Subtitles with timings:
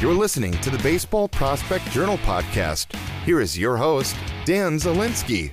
[0.00, 2.94] You're listening to the Baseball Prospect Journal podcast.
[3.24, 5.52] Here is your host, Dan Zielinski.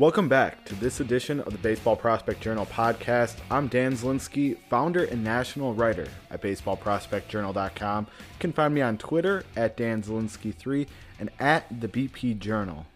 [0.00, 3.36] Welcome back to this edition of the Baseball Prospect Journal podcast.
[3.48, 8.06] I'm Dan Zielinski, founder and national writer at baseballprospectjournal.com.
[8.08, 10.88] You can find me on Twitter at Dan Zielinski3
[11.20, 12.86] and at the BP Journal.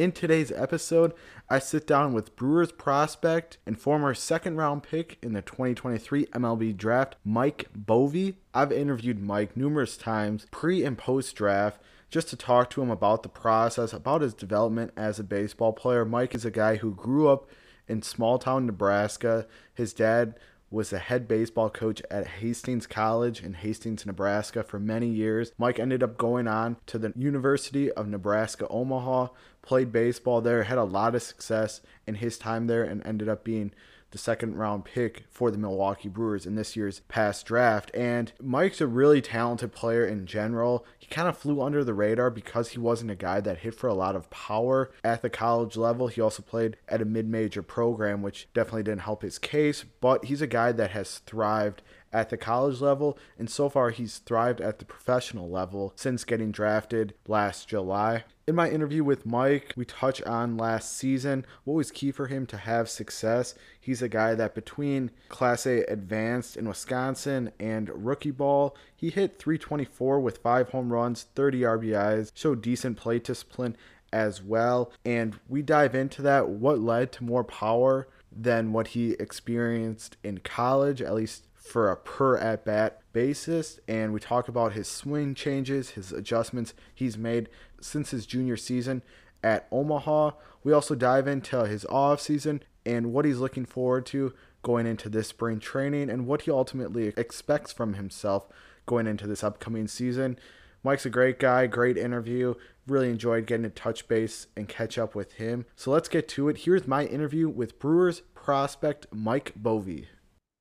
[0.00, 1.12] In today's episode,
[1.50, 6.74] I sit down with Brewers prospect and former second round pick in the 2023 MLB
[6.74, 8.36] draft, Mike Boeve.
[8.54, 13.22] I've interviewed Mike numerous times pre and post draft just to talk to him about
[13.22, 16.06] the process, about his development as a baseball player.
[16.06, 17.46] Mike is a guy who grew up
[17.86, 19.46] in small town Nebraska.
[19.74, 20.40] His dad
[20.70, 25.52] was the head baseball coach at Hastings College in Hastings, Nebraska for many years.
[25.58, 29.28] Mike ended up going on to the University of Nebraska Omaha,
[29.62, 33.42] played baseball there, had a lot of success in his time there, and ended up
[33.42, 33.72] being
[34.10, 37.90] the second round pick for the Milwaukee Brewers in this year's past draft.
[37.94, 40.84] And Mike's a really talented player in general.
[40.98, 43.88] He kind of flew under the radar because he wasn't a guy that hit for
[43.88, 46.08] a lot of power at the college level.
[46.08, 50.26] He also played at a mid major program, which definitely didn't help his case, but
[50.26, 54.60] he's a guy that has thrived at the college level, and so far he's thrived
[54.60, 58.24] at the professional level since getting drafted last July.
[58.46, 62.46] In my interview with Mike, we touch on last season, what was key for him
[62.46, 63.54] to have success.
[63.80, 69.38] He's a guy that between Class A advanced in Wisconsin and rookie ball, he hit
[69.38, 73.76] 324 with five home runs, 30 RBIs, showed decent play discipline
[74.12, 74.92] as well.
[75.04, 80.38] And we dive into that, what led to more power than what he experienced in
[80.38, 83.78] college, at least for a per at bat basis.
[83.86, 87.48] And we talk about his swing changes, his adjustments he's made
[87.80, 89.02] since his junior season
[89.42, 90.32] at Omaha.
[90.64, 95.08] We also dive into his off season and what he's looking forward to going into
[95.08, 98.46] this spring training and what he ultimately expects from himself
[98.84, 100.38] going into this upcoming season.
[100.82, 102.54] Mike's a great guy, great interview.
[102.86, 105.66] Really enjoyed getting to touch base and catch up with him.
[105.76, 106.58] So let's get to it.
[106.58, 110.06] Here's my interview with Brewers prospect Mike Boeve.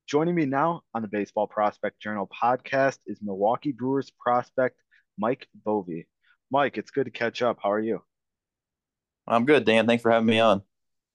[0.10, 4.82] Joining me now on the Baseball Prospect Journal podcast is Milwaukee Brewers prospect
[5.20, 6.08] Mike Boeve.
[6.50, 7.60] Mike, it's good to catch up.
[7.62, 8.02] How are you?
[9.28, 9.86] I'm good, Dan.
[9.86, 10.64] Thanks for having me on.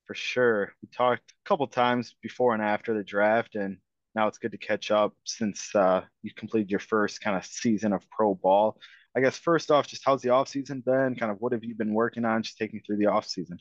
[0.07, 0.75] For sure.
[0.81, 3.79] We talked a couple times before and after the draft, and
[4.15, 7.93] now it's good to catch up since uh, you completed your first kind of season
[7.93, 8.79] of pro ball.
[9.17, 11.17] I guess first off, just how's the off season been?
[11.17, 12.45] Kind of what have you been working on?
[12.45, 13.59] Just taking through the off season.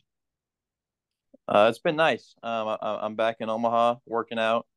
[1.47, 2.35] Uh, it's been nice.
[2.43, 4.67] Um, I, am back in Omaha working out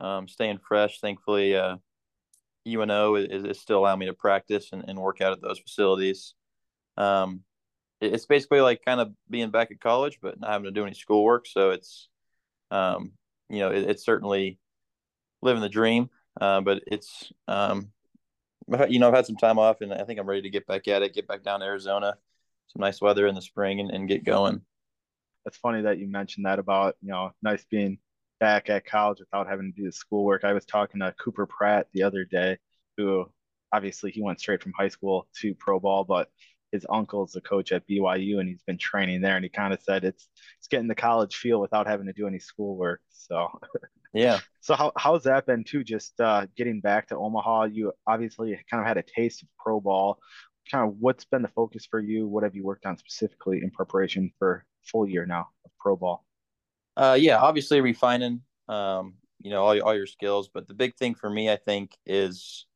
[0.00, 1.00] um, staying fresh.
[1.00, 1.76] Thankfully, uh,
[2.66, 6.34] UNO is, is still allowing me to practice and, and work out at those facilities.
[6.96, 7.42] Um,
[8.00, 10.84] it, it's basically like kind of being back at college, but not having to do
[10.84, 11.46] any schoolwork.
[11.46, 12.08] So it's,
[12.70, 13.12] um,
[13.48, 14.58] you know, it, it's certainly
[15.42, 16.10] living the dream.
[16.40, 17.90] Uh, but it's, um,
[18.88, 20.86] you know, I've had some time off, and I think I'm ready to get back
[20.88, 21.14] at it.
[21.14, 22.14] Get back down to Arizona,
[22.68, 24.60] some nice weather in the spring, and, and get going.
[25.44, 27.98] That's funny that you mentioned that about you know nice being
[28.40, 30.44] back at college without having to do the schoolwork.
[30.44, 32.58] I was talking to Cooper Pratt the other day,
[32.96, 33.26] who
[33.72, 36.28] obviously he went straight from high school to pro ball, but
[36.72, 39.36] his uncle's the coach at BYU and he's been training there.
[39.36, 40.28] And he kind of said it's
[40.58, 43.00] it's getting the college feel without having to do any schoolwork.
[43.08, 43.48] So
[44.14, 44.40] yeah.
[44.60, 45.84] So how how's that been too?
[45.84, 49.80] Just uh, getting back to Omaha, you obviously kind of had a taste of pro
[49.80, 50.18] ball.
[50.70, 52.28] Kind of what's been the focus for you?
[52.28, 56.26] What have you worked on specifically in preparation for full year now of pro ball?
[56.98, 60.50] Uh, yeah, obviously refining, um, you know, all, all your skills.
[60.52, 62.66] But the big thing for me, I think, is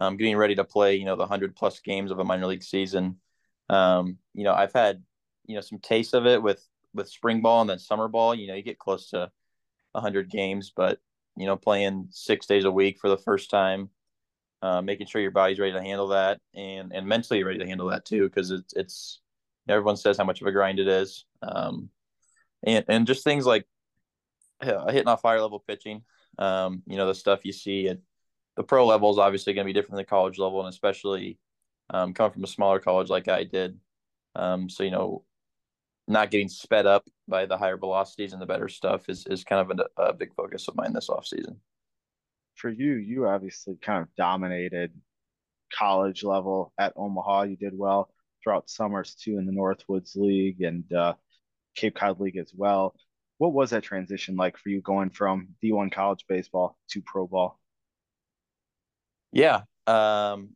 [0.00, 2.62] um, getting ready to play, you know, the 100 plus games of a minor league
[2.62, 3.16] season.
[3.68, 5.02] Um, you know, I've had,
[5.44, 8.34] you know, some taste of it with, with spring ball and then summer ball.
[8.34, 9.30] You know, you get close to
[9.92, 10.98] 100 games, but,
[11.36, 13.90] you know, playing six days a week for the first time,
[14.62, 17.90] uh, making sure your body's ready to handle that and, and mentally ready to handle
[17.90, 19.20] that too, because it's, it's,
[19.68, 21.26] everyone says how much of a grind it is.
[21.42, 21.90] Um,
[22.64, 23.66] and and just things like
[24.62, 26.02] hitting off higher level pitching.
[26.38, 27.98] Um, you know, the stuff you see at
[28.56, 31.38] the pro level is obviously going to be different than the college level, and especially
[31.90, 33.78] um, coming from a smaller college like I did.
[34.34, 35.24] Um, so you know,
[36.06, 39.70] not getting sped up by the higher velocities and the better stuff is is kind
[39.70, 41.60] of a, a big focus of mine this off season.
[42.54, 44.92] For you, you obviously kind of dominated
[45.72, 47.42] college level at Omaha.
[47.42, 48.10] You did well
[48.42, 51.14] throughout summers too in the Northwoods League and uh,
[51.78, 52.94] Cape Cod League as well.
[53.38, 57.58] What was that transition like for you going from D1 college baseball to pro ball?
[59.32, 60.50] Yeah, um,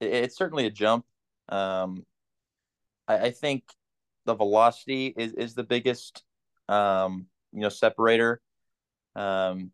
[0.00, 1.04] it, it's certainly a jump.
[1.48, 2.04] Um,
[3.08, 3.64] I, I, think
[4.26, 6.22] the velocity is, is the biggest,
[6.68, 8.40] um, you know, separator.
[9.16, 9.72] Um,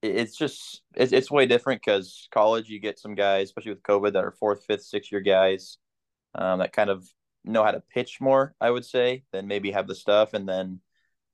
[0.00, 3.82] it, it's just it's it's way different because college you get some guys, especially with
[3.82, 5.78] COVID, that are fourth, fifth, sixth year guys
[6.34, 7.08] um, that kind of
[7.44, 8.54] know how to pitch more.
[8.60, 10.80] I would say than maybe have the stuff, and then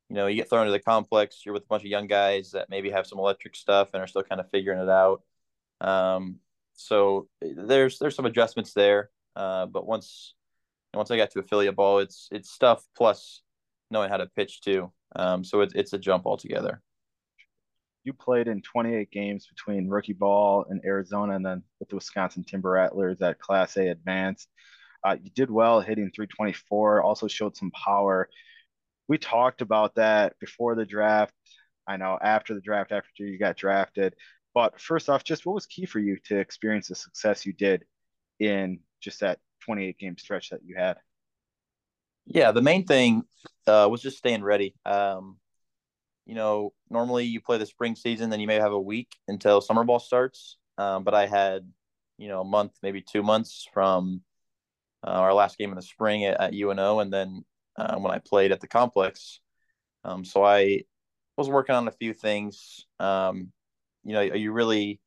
[0.09, 1.43] you know you get thrown into the complex.
[1.45, 4.07] You're with a bunch of young guys that maybe have some electric stuff and are
[4.07, 5.23] still kind of figuring it out.
[5.81, 6.37] Um,
[6.75, 10.35] so there's there's some adjustments there, uh, but once
[10.95, 13.43] once I got to affiliate ball, it's it's stuff plus
[13.91, 14.93] knowing how to pitch too.
[15.15, 16.83] Um, so it's it's a jump altogether.
[18.05, 22.45] You played in 28 games between rookie ball in Arizona and then with the Wisconsin
[22.45, 24.49] Timber Rattlers at Class A Advanced.
[25.07, 28.29] Uh, you did well hitting 324, also showed some power.
[29.07, 31.33] We talked about that before the draft.
[31.87, 34.17] I know after the draft, after you got drafted.
[34.53, 37.85] But first off, just what was key for you to experience the success you did
[38.41, 40.97] in just that 28 game stretch that you had?
[42.25, 43.23] Yeah, the main thing
[43.69, 44.75] uh, was just staying ready.
[44.85, 45.39] Um,
[46.25, 49.61] you know, normally you play the spring season, then you may have a week until
[49.61, 50.57] summer ball starts.
[50.79, 51.71] Um, but I had,
[52.19, 54.23] you know, a month, maybe two months from
[55.05, 57.45] uh, our last game in the spring at, at UNO, and then
[57.77, 59.41] uh, when I played at the complex.
[60.05, 60.83] Um, so I
[61.37, 62.87] was working on a few things.
[62.99, 63.53] Um,
[64.05, 65.01] you know, you really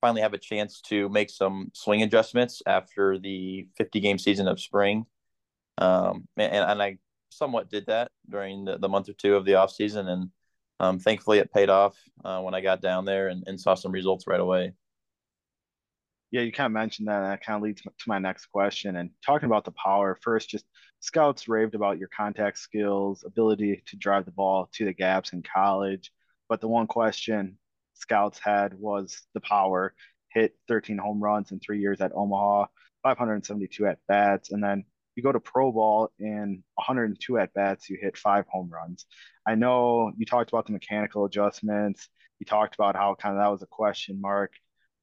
[0.00, 4.60] finally have a chance to make some swing adjustments after the 50 game season of
[4.60, 5.04] spring.
[5.78, 6.98] Um, and, and I
[7.30, 10.08] somewhat did that during the, the month or two of the off season.
[10.08, 10.30] And
[10.80, 13.92] um, thankfully it paid off uh, when I got down there and, and saw some
[13.92, 14.72] results right away.
[16.30, 18.96] Yeah, you kind of mentioned that, and that kind of leads to my next question.
[18.96, 20.64] And talking about the power, first, just
[21.00, 25.42] scouts raved about your contact skills, ability to drive the ball to the gaps in
[25.42, 26.12] college.
[26.48, 27.58] But the one question
[27.94, 29.94] scouts had was the power.
[30.32, 32.66] Hit 13 home runs in three years at Omaha,
[33.02, 34.84] 572 at bats, and then
[35.16, 39.06] you go to pro ball in 102 at bats, you hit five home runs.
[39.46, 42.08] I know you talked about the mechanical adjustments.
[42.38, 44.52] You talked about how kind of that was a question mark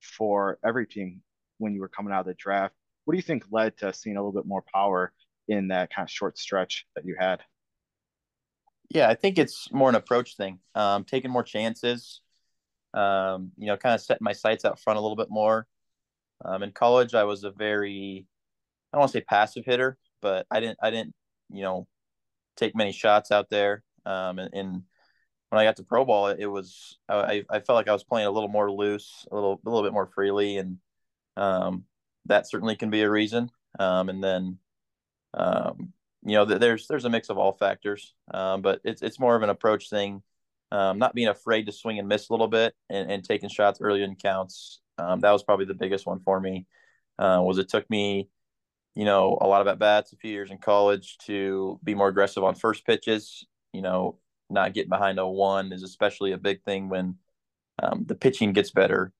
[0.01, 1.21] for every team
[1.57, 2.75] when you were coming out of the draft.
[3.05, 5.13] What do you think led to seeing a little bit more power
[5.47, 7.41] in that kind of short stretch that you had?
[8.89, 10.59] Yeah, I think it's more an approach thing.
[10.75, 12.21] Um, taking more chances,
[12.93, 15.67] um, you know, kind of setting my sights out front a little bit more.
[16.43, 18.27] Um, in college, I was a very,
[18.91, 21.13] I don't want to say passive hitter, but I didn't, I didn't,
[21.49, 21.87] you know,
[22.55, 23.83] take many shots out there.
[24.05, 24.83] Um, and, and
[25.49, 28.03] when I got to pro ball, it, it was, I, I felt like I was
[28.03, 30.57] playing a little more loose, a little, a little bit more freely.
[30.57, 30.77] And,
[31.37, 31.85] um,
[32.25, 33.49] that certainly can be a reason.
[33.79, 34.57] Um, and then,
[35.33, 38.13] um, you know, there's, there's a mix of all factors.
[38.33, 40.21] Um, but it's, it's more of an approach thing
[40.71, 43.79] um, not being afraid to swing and miss a little bit and, and taking shots
[43.81, 44.81] early in counts.
[44.97, 46.65] Um, that was probably the biggest one for me.
[47.17, 48.29] Uh, was it took me,
[48.95, 52.09] you know, a lot of at bats, a few years in college to be more
[52.09, 53.45] aggressive on first pitches.
[53.73, 54.17] You know,
[54.49, 57.15] not getting behind a one is especially a big thing when
[57.81, 59.11] um, the pitching gets better.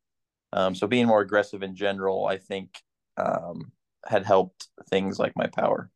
[0.53, 2.81] Um, so being more aggressive in general, I think,
[3.17, 3.71] um,
[4.05, 5.89] had helped things like my power.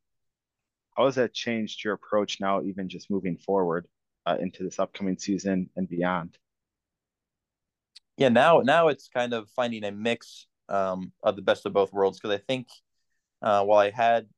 [0.96, 3.86] How has that changed your approach now, even just moving forward?
[4.26, 6.38] uh, into this upcoming season and beyond?
[8.16, 11.92] Yeah, now now it's kind of finding a mix um, of the best of both
[11.92, 12.68] worlds because I think
[13.40, 14.28] uh, while I had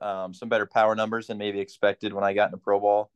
[0.00, 3.10] um, some better power numbers than maybe expected when I got into pro ball,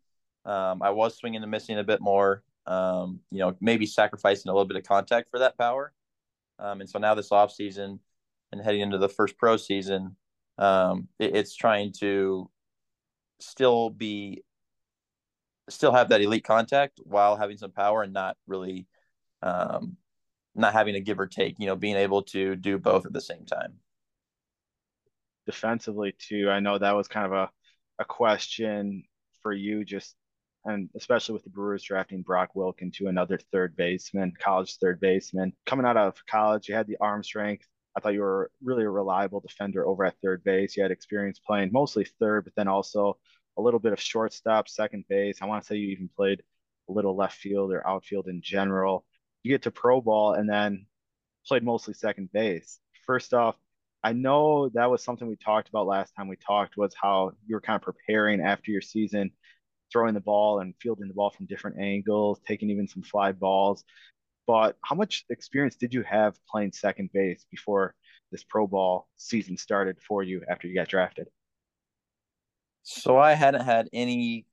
[0.47, 2.43] um, I was swinging and missing a bit more.
[2.67, 5.93] Um, you know, maybe sacrificing a little bit of contact for that power.
[6.59, 8.01] Um, and so now this off season
[8.51, 10.17] and heading into the first pro season,
[10.59, 12.51] um, it, it's trying to
[13.41, 14.43] still be
[15.69, 18.87] still have that elite contact while having some power and not really
[19.43, 19.97] um,
[20.55, 23.21] not having a give or take, you know, being able to do both at the
[23.21, 23.75] same time.
[25.45, 27.51] Defensively too, I know that was kind of a,
[27.99, 29.05] a question
[29.43, 30.17] for you just
[30.67, 35.53] and especially with the Brewers drafting Brock Wilken to another third baseman, college third baseman.
[35.65, 37.67] Coming out of college, you had the arm strength.
[37.97, 40.77] I thought you were really a reliable defender over at third base.
[40.77, 43.17] You had experience playing mostly third, but then also
[43.57, 45.41] a little bit of shortstop, second base.
[45.41, 46.43] I want to say you even played
[46.89, 49.07] a little left field or outfield in general.
[49.45, 50.87] You get to pro ball and then
[51.47, 52.81] played mostly second base.
[53.07, 53.57] First off,
[54.03, 57.55] I know that was something we talked about last time we talked was how you
[57.55, 59.31] were kind of preparing after your season,
[59.97, 63.83] throwing the ball and fielding the ball from different angles, taking even some fly balls.
[64.47, 67.95] But how much experience did you have playing second base before
[68.31, 71.29] this pro ball season started for you after you got drafted?
[72.83, 74.45] So I hadn't had any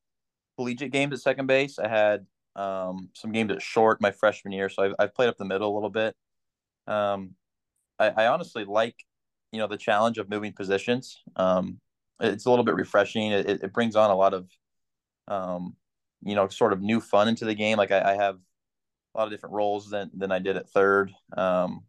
[0.57, 1.77] collegiate games at second base.
[1.77, 5.35] I had um, some games at short my freshman year, so I've, I've played up
[5.35, 6.15] the middle a little bit.
[6.87, 7.31] Um,
[7.99, 8.95] I, I, honestly like,
[9.51, 11.21] you know, the challenge of moving positions.
[11.35, 11.81] Um,
[12.21, 13.33] it's a little bit refreshing.
[13.33, 14.49] It, it brings on a lot of,
[15.27, 15.75] um,
[16.23, 17.77] you know, sort of new fun into the game.
[17.77, 18.37] Like I, I have
[19.13, 21.11] a lot of different roles than than I did at third.
[21.35, 21.85] Um,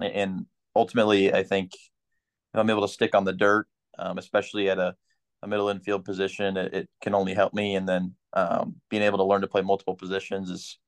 [0.00, 3.66] and ultimately, I think if I'm able to stick on the dirt,
[3.98, 4.94] um, especially at a,
[5.42, 7.76] a middle infield position, it, it, can only help me.
[7.76, 10.78] And then um, being able to learn to play multiple positions is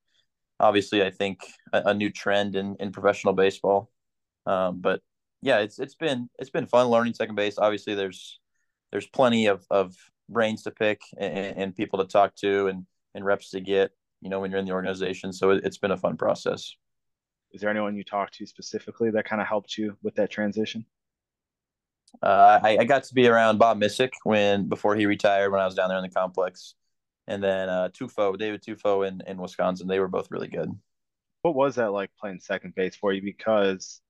[0.60, 1.40] obviously, I think,
[1.72, 3.90] a, a new trend in, in professional baseball.
[4.46, 5.00] Um, but
[5.42, 7.58] yeah, it's it's been it's been fun learning second base.
[7.58, 8.40] Obviously, there's
[8.92, 9.94] there's plenty of of
[10.28, 13.92] brains to pick and, and people to talk to and and reps to get.
[14.20, 16.74] You know, when you're in the organization, so it, it's been a fun process.
[17.52, 20.86] Is there anyone you talked to specifically that kind of helped you with that transition?
[22.22, 25.66] Uh, I, I, got to be around Bob Miscik when before he retired when I
[25.66, 26.74] was down there in the complex,
[27.26, 29.88] and then uh, Tufo, David Tufo in in Wisconsin.
[29.88, 30.70] They were both really good.
[31.42, 33.20] What was that like playing second base for you?
[33.20, 34.00] Because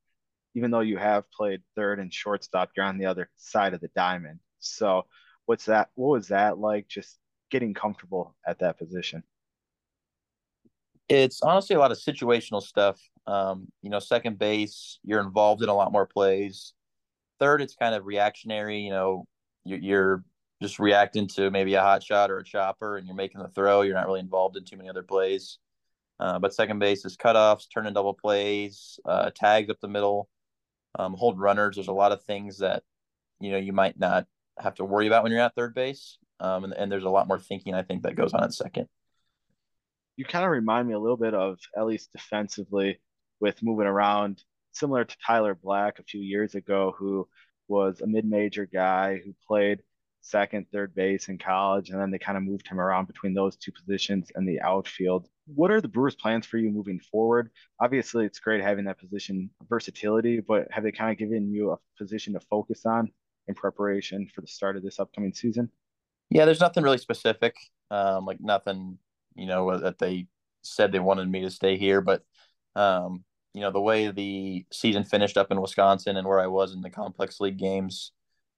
[0.54, 3.90] even though you have played third and shortstop, you're on the other side of the
[3.96, 4.38] diamond.
[4.60, 5.06] So,
[5.46, 5.88] what's that?
[5.94, 6.88] What was that like?
[6.88, 7.18] Just
[7.50, 9.22] getting comfortable at that position.
[11.08, 13.00] It's honestly a lot of situational stuff.
[13.26, 16.72] Um, you know, second base, you're involved in a lot more plays.
[17.38, 18.80] Third, it's kind of reactionary.
[18.80, 19.26] You know,
[19.64, 20.24] you're,
[20.62, 23.82] just reacting to maybe a hot shot or a chopper, and you're making the throw.
[23.82, 25.58] You're not really involved in too many other plays.
[26.20, 30.28] Uh, but second base is cutoffs, turning double plays, uh, tags up the middle
[30.98, 31.76] um, hold runners.
[31.76, 32.82] There's a lot of things that
[33.40, 34.26] you know you might not
[34.58, 37.28] have to worry about when you're at third base, um, and, and there's a lot
[37.28, 38.88] more thinking I think that goes on at second.
[40.16, 43.00] You kind of remind me a little bit of at least defensively
[43.40, 44.42] with moving around,
[44.72, 47.28] similar to Tyler Black a few years ago, who
[47.68, 49.82] was a mid-major guy who played
[50.20, 53.56] second, third base in college, and then they kind of moved him around between those
[53.56, 55.28] two positions and the outfield.
[55.46, 57.50] What are the Brewers' plans for you moving forward?
[57.80, 61.78] Obviously, it's great having that position versatility, but have they kind of given you a
[61.98, 63.12] position to focus on
[63.48, 65.70] in preparation for the start of this upcoming season?
[66.30, 67.54] Yeah, there's nothing really specific,
[67.90, 68.98] um, like nothing,
[69.34, 70.26] you know, that they
[70.62, 72.22] said they wanted me to stay here, but
[72.74, 76.74] um, you know, the way the season finished up in Wisconsin and where I was
[76.74, 78.12] in the complex league games,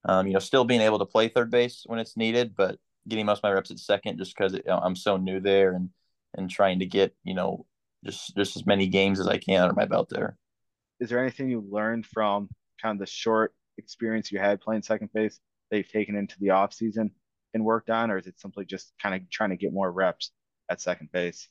[0.06, 2.78] um, you know, still being able to play third base when it's needed, but
[3.08, 5.90] getting most of my reps at second just because I'm so new there and
[6.34, 7.66] and trying to get you know
[8.04, 10.36] just just as many games as I can under my belt there.
[11.00, 12.48] Is there anything you learned from
[12.80, 15.40] kind of the short experience you had playing second base
[15.70, 17.10] that you've taken into the off season
[17.54, 20.30] and worked on, or is it simply just kind of trying to get more reps
[20.68, 21.48] at second base?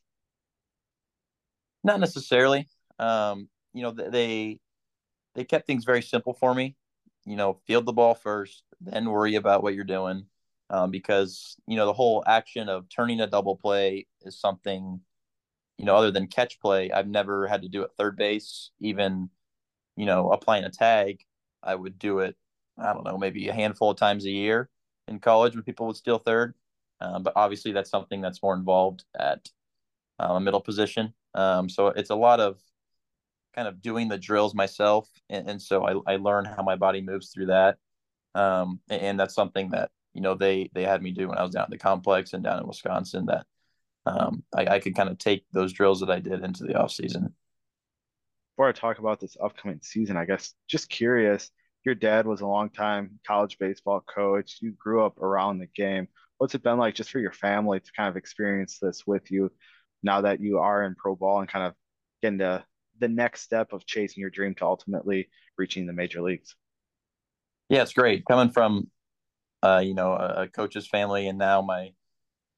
[1.84, 2.68] Not necessarily.
[3.00, 4.60] Um, you know, they
[5.36, 6.76] they kept things very simple for me
[7.26, 10.26] you know, field the ball first, then worry about what you're doing.
[10.70, 15.00] Um, because, you know, the whole action of turning a double play is something,
[15.78, 18.72] you know, other than catch play, I've never had to do at third base.
[18.80, 19.30] Even,
[19.96, 21.20] you know, applying a tag,
[21.66, 22.36] I would do it,
[22.78, 24.70] I don't know, maybe a handful of times a year
[25.08, 26.54] in college when people would steal third.
[27.02, 29.50] Um, but obviously, that's something that's more involved at
[30.20, 31.14] uh, a middle position.
[31.34, 32.60] Um, so it's a lot of
[33.54, 37.02] kind of doing the drills myself, and, and so I, I learned how my body
[37.02, 37.78] moves through that.
[38.34, 41.44] Um, and, and that's something that you know they they had me do when I
[41.44, 43.26] was down at the complex and down in Wisconsin.
[43.26, 43.46] That
[44.06, 46.92] um, I, I could kind of take those drills that I did into the off
[46.92, 47.34] season.
[48.56, 51.52] Before I talk about this upcoming season, I guess just curious.
[51.86, 54.58] Your dad was a long time college baseball coach.
[54.62, 56.08] You grew up around the game.
[56.38, 59.52] What's it been like just for your family to kind of experience this with you
[60.04, 61.74] now that you are in pro ball and kind of
[62.22, 62.66] getting to
[63.00, 66.56] the next step of chasing your dream to ultimately reaching the major leagues.
[67.70, 68.90] Yeah, it's great coming from,
[69.64, 71.90] uh, you know, a, coach's family, and now my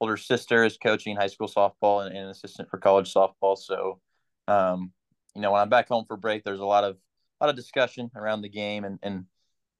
[0.01, 3.57] older sister is coaching high school softball and, and an assistant for college softball.
[3.57, 3.99] So,
[4.47, 4.91] um,
[5.33, 6.97] you know, when I'm back home for break, there's a lot of
[7.39, 9.25] a lot of discussion around the game and and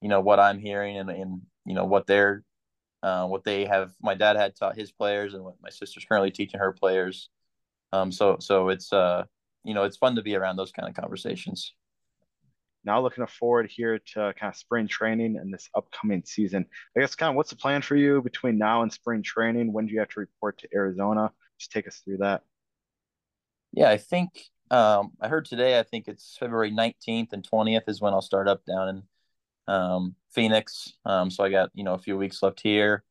[0.01, 2.43] you know what I'm hearing and and you know what they're
[3.03, 3.91] uh, what they have.
[4.01, 7.29] My dad had taught his players, and what my sister's currently teaching her players.
[7.93, 9.23] Um, so so it's uh
[9.63, 11.73] you know, it's fun to be around those kind of conversations.
[12.85, 16.65] Now looking forward here to kind of spring training and this upcoming season.
[16.95, 19.73] I guess kind of what's the plan for you between now and spring training?
[19.73, 21.31] When do you have to report to Arizona?
[21.59, 22.43] Just take us through that.
[23.73, 24.29] Yeah, I think
[24.71, 25.79] um, I heard today.
[25.79, 29.03] I think it's February 19th and 20th is when I'll start up down in
[29.67, 30.93] um, Phoenix.
[31.05, 33.03] Um, so I got you know a few weeks left here,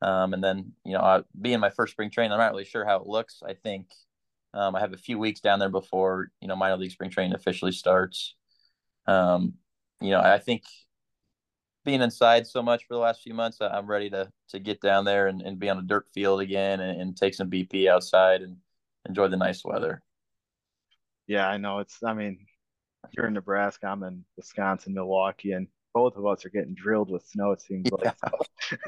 [0.00, 2.84] um, and then you know I, being my first spring training, I'm not really sure
[2.84, 3.42] how it looks.
[3.46, 3.88] I think
[4.54, 7.34] um, I have a few weeks down there before you know minor league spring training
[7.34, 8.34] officially starts.
[9.06, 9.54] Um,
[10.00, 10.64] you know, I think
[11.84, 15.04] being inside so much for the last few months, I'm ready to to get down
[15.04, 18.42] there and, and be on a dirt field again and, and take some BP outside
[18.42, 18.58] and
[19.08, 20.02] enjoy the nice weather.
[21.26, 21.78] Yeah, I know.
[21.78, 22.46] It's I mean,
[23.12, 27.26] you're in Nebraska, I'm in Wisconsin, Milwaukee, and both of us are getting drilled with
[27.26, 27.52] snow.
[27.52, 28.14] It seems like.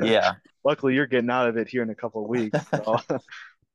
[0.01, 0.07] Yeah.
[0.07, 0.33] yeah.
[0.65, 2.59] Luckily, you're getting out of it here in a couple of weeks.
[2.71, 2.97] So.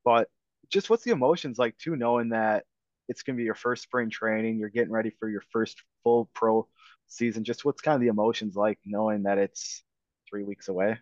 [0.05, 0.29] But
[0.71, 2.63] just what's the emotions like too, knowing that
[3.09, 6.29] it's going to be your first spring training, you're getting ready for your first full
[6.33, 6.67] pro
[7.07, 7.43] season.
[7.43, 9.83] Just what's kind of the emotions like knowing that it's
[10.29, 10.97] three weeks away?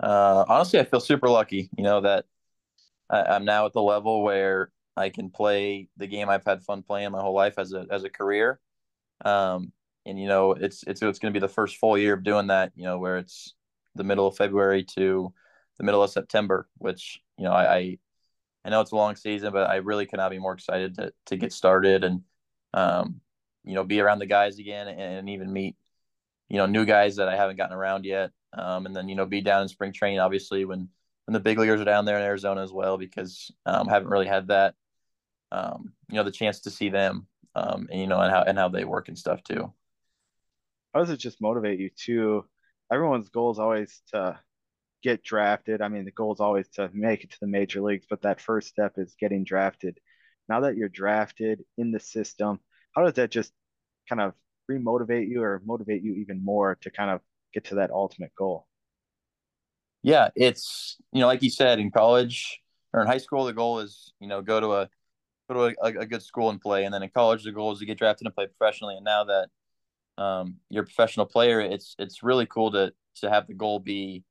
[0.00, 1.68] Uh, honestly, I feel super lucky.
[1.76, 2.24] You know that
[3.10, 6.82] I, am now at the level where I can play the game I've had fun
[6.82, 8.60] playing my whole life as a as a career.
[9.24, 9.72] Um,
[10.06, 12.48] and you know, it's it's it's going to be the first full year of doing
[12.48, 12.72] that.
[12.74, 13.54] You know, where it's
[13.94, 15.32] the middle of February to
[15.78, 17.98] the middle of September, which you know I, I
[18.64, 21.36] I know it's a long season, but I really cannot be more excited to to
[21.36, 22.22] get started and
[22.74, 23.20] um,
[23.64, 25.76] you know be around the guys again and, and, even meet
[26.48, 28.30] you know new guys that I haven't gotten around yet.
[28.52, 30.88] Um, and then you know be down in spring training, obviously when
[31.26, 34.10] when the big leaguers are down there in Arizona as well, because um, I haven't
[34.10, 34.74] really had that
[35.52, 38.58] um, you know the chance to see them um, and you know and how and
[38.58, 39.72] how they work and stuff too.
[40.94, 42.44] How does it just motivate you to?
[42.92, 44.38] Everyone's goal is always to
[45.02, 45.80] get drafted.
[45.80, 48.40] I mean, the goal is always to make it to the major leagues, but that
[48.40, 49.98] first step is getting drafted.
[50.48, 52.58] Now that you're drafted in the system,
[52.94, 53.52] how does that just
[54.08, 54.34] kind of
[54.70, 57.20] remotivate you or motivate you even more to kind of
[57.54, 58.66] get to that ultimate goal?
[60.02, 62.60] Yeah, it's you know, like you said, in college
[62.92, 64.88] or in high school, the goal is you know go to a
[65.52, 67.78] go to a, a good school and play, and then in college, the goal is
[67.80, 68.96] to get drafted and play professionally.
[68.96, 69.48] And now that
[70.22, 74.24] um, you're a professional player, it's it's really cool to to have the goal be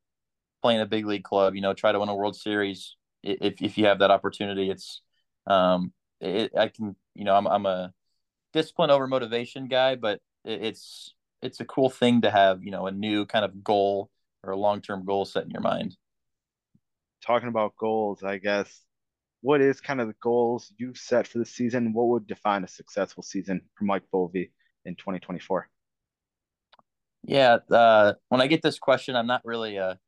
[0.62, 3.78] playing a big league club, you know, try to win a World Series if if
[3.78, 4.70] you have that opportunity.
[4.70, 5.02] It's
[5.48, 7.94] um, it, I can, you know, I'm I'm a
[8.54, 12.88] discipline over motivation guy, but it, it's it's a cool thing to have, you know,
[12.88, 14.10] a new kind of goal
[14.44, 15.96] or a long term goal set in your mind.
[17.26, 18.82] Talking about goals, I guess,
[19.42, 21.94] what is kind of the goals you've set for the season?
[21.94, 24.52] What would define a successful season for Mike Boeve
[24.86, 25.70] in 2024?
[27.24, 30.00] Yeah, uh, when I get this question, I'm not really a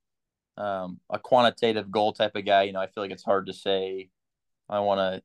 [0.57, 2.63] um, a quantitative goal type of guy.
[2.63, 4.09] You know, I feel like it's hard to say
[4.69, 5.23] I want to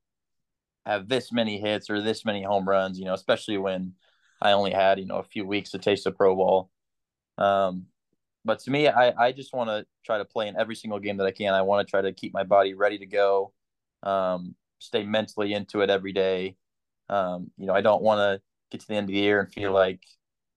[0.91, 2.99] have this many hits or this many home runs.
[2.99, 3.95] You know, especially when
[4.41, 6.71] I only had you know a few weeks to taste the pro ball.
[7.39, 7.87] Um,
[8.45, 11.17] but to me, I I just want to try to play in every single game
[11.19, 11.55] that I can.
[11.55, 13.53] I want to try to keep my body ready to go.
[14.03, 16.57] Um, stay mentally into it every day.
[17.09, 19.53] Um, you know, I don't want to get to the end of the year and
[19.53, 20.03] feel like,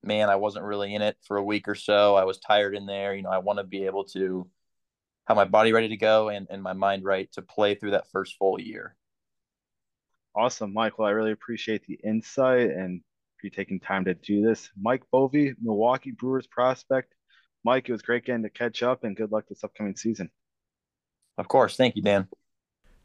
[0.04, 2.15] man, I wasn't really in it for a week or so.
[2.15, 3.13] I was tired in there.
[3.13, 4.47] You know, I want to be able to
[5.28, 8.10] have my body ready to go and, and my mind right to play through that
[8.12, 8.95] first full year.
[10.36, 11.06] Awesome, Michael.
[11.06, 13.02] I really appreciate the insight and
[13.39, 14.69] for you taking time to do this.
[14.80, 17.13] Mike Boeve, Milwaukee Brewers prospect.
[17.63, 20.30] Mike, it was great getting to catch up and good luck this upcoming season.
[21.38, 21.75] Of course.
[21.75, 22.28] Thank you, Dan.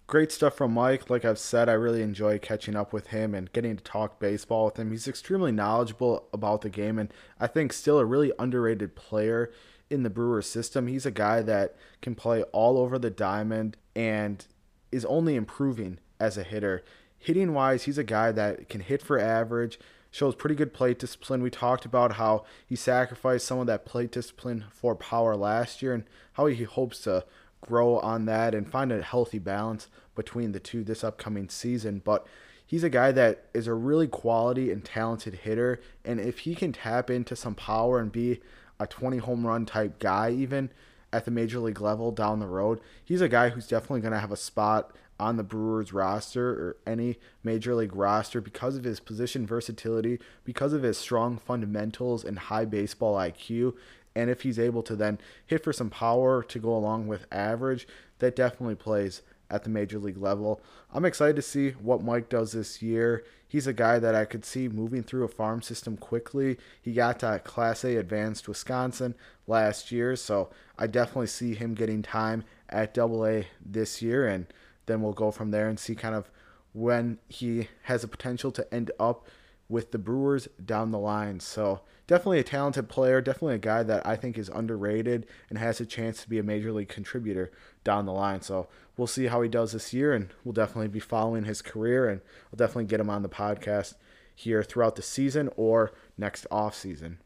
[0.07, 1.09] Great stuff from Mike.
[1.09, 4.67] Like I've said, I really enjoy catching up with him and getting to talk baseball
[4.67, 4.91] with him.
[4.91, 9.51] He's extremely knowledgeable about the game and I think still a really underrated player
[9.89, 10.89] in the Brewer system.
[10.89, 14.47] He's a guy that can play all over the diamond and
[14.93, 16.85] is only improving as a hitter.
[17.17, 19.79] Hitting wise, he's a guy that can hit for average,
[20.11, 21.43] shows pretty good plate discipline.
[21.43, 25.95] We talked about how he sacrificed some of that plate discipline for power last year
[25.95, 27.25] and how he hopes to
[27.67, 32.03] grow on that and find a healthy balance between the two this upcoming season.
[32.05, 32.27] But
[32.67, 35.81] he's a guy that is a really quality and talented hitter.
[36.05, 38.41] And if he can tap into some power and be
[38.79, 40.71] a 20 home run type guy, even
[41.15, 42.81] at the major league level down the road.
[43.05, 46.77] He's a guy who's definitely going to have a spot on the Brewers roster or
[46.85, 52.37] any major league roster because of his position versatility, because of his strong fundamentals and
[52.37, 53.75] high baseball IQ.
[54.17, 57.87] And if he's able to then hit for some power to go along with average,
[58.19, 60.61] that definitely plays at the major league level.
[60.93, 63.25] I'm excited to see what Mike does this year.
[63.47, 66.57] He's a guy that I could see moving through a farm system quickly.
[66.81, 69.15] He got to Class A advanced Wisconsin
[69.47, 74.47] last year, so I definitely see him getting time at Double A this year, and
[74.87, 76.31] then we'll go from there and see kind of
[76.73, 79.29] when he has a potential to end up
[79.69, 81.39] with the Brewers down the line.
[81.39, 85.81] So definitely a talented player, definitely a guy that I think is underrated and has
[85.81, 87.51] a chance to be a major league contributor
[87.83, 88.43] down the line.
[88.43, 92.09] So we'll see how he does this year, and we'll definitely be following his career,
[92.09, 93.95] and we'll definitely get him on the podcast
[94.35, 97.19] here throughout the season or next off season.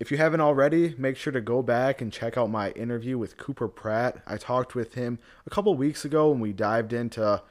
[0.00, 3.36] If you haven't already, make sure to go back and check out my interview with
[3.36, 4.22] Cooper Pratt.
[4.26, 7.42] I talked with him a couple weeks ago when we dived into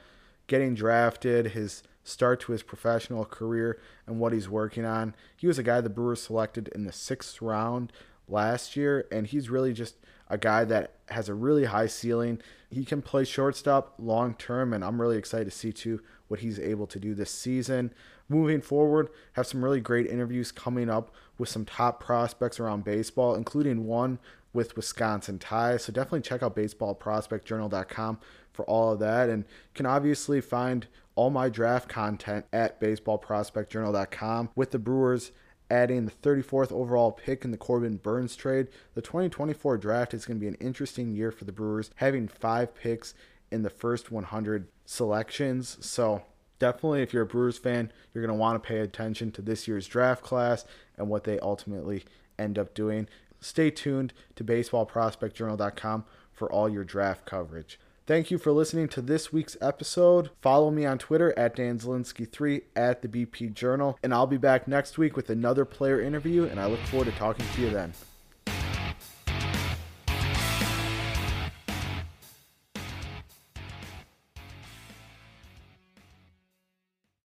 [0.46, 5.14] getting drafted, his start to his professional career, and what he's working on.
[5.36, 7.92] He was a guy the Brewers selected in the sixth round
[8.28, 9.96] last year, and he's really just
[10.28, 12.40] a guy that has a really high ceiling.
[12.70, 16.58] He can play shortstop long term, and I'm really excited to see too what he's
[16.58, 17.92] able to do this season.
[18.28, 23.34] Moving forward, have some really great interviews coming up with some top prospects around baseball,
[23.34, 24.18] including one
[24.54, 25.84] with Wisconsin ties.
[25.84, 28.18] So definitely check out baseballprospectjournal.com
[28.52, 29.28] for all of that.
[29.28, 35.32] And can obviously find all my draft content at baseballprospectjournal.com with the Brewers
[35.70, 38.68] adding the 34th overall pick in the Corbin Burnes trade.
[38.94, 42.74] The 2024 draft is going to be an interesting year for the Brewers, having five
[42.74, 43.14] picks
[43.50, 45.78] in the first 100 selections.
[45.80, 46.22] So,
[46.58, 49.66] definitely, if you're a Brewers fan, you're going to want to pay attention to this
[49.66, 50.64] year's draft class
[50.96, 52.04] and what they ultimately
[52.38, 53.08] end up doing.
[53.40, 57.78] Stay tuned to baseballprospectjournal.com for all your draft coverage.
[58.06, 60.28] Thank you for listening to this week's episode.
[60.42, 64.68] Follow me on Twitter at Dan 3 at the BP Journal, and I'll be back
[64.68, 67.94] next week with another player interview, and I look forward to talking to you then.